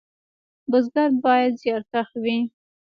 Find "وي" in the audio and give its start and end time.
2.23-2.37